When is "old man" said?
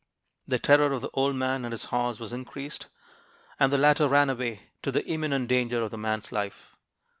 1.13-1.63